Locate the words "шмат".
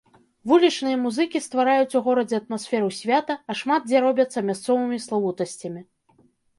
3.63-3.81